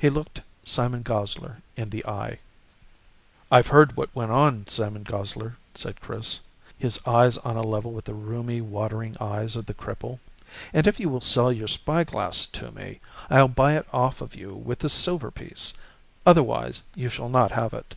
He 0.00 0.10
looked 0.10 0.40
Simon 0.64 1.04
Gosler 1.04 1.62
in 1.76 1.90
the 1.90 2.04
eye. 2.04 2.40
"I've 3.52 3.68
heard 3.68 3.96
what 3.96 4.12
went 4.16 4.32
on, 4.32 4.66
Simon 4.66 5.04
Gosler," 5.04 5.54
said 5.76 6.00
Chris, 6.00 6.40
his 6.76 6.98
eyes 7.06 7.36
on 7.38 7.56
a 7.56 7.62
level 7.62 7.92
with 7.92 8.06
the 8.06 8.14
rheumy 8.14 8.60
watering 8.60 9.16
eyes 9.20 9.54
of 9.54 9.66
the 9.66 9.74
cripple, 9.74 10.18
"and 10.72 10.88
if 10.88 10.98
you 10.98 11.08
will 11.08 11.20
sell 11.20 11.52
your 11.52 11.68
spyglass 11.68 12.46
to 12.46 12.72
me, 12.72 12.98
I'll 13.30 13.46
buy 13.46 13.76
it 13.76 13.86
off 13.92 14.20
you 14.34 14.54
with 14.56 14.80
this 14.80 14.92
silver 14.92 15.30
piece. 15.30 15.72
Otherwise 16.26 16.82
you 16.96 17.08
shall 17.08 17.28
not 17.28 17.52
have 17.52 17.72
it." 17.72 17.94